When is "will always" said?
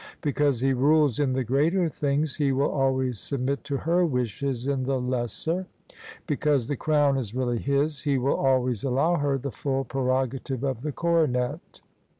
2.51-3.19, 8.17-8.83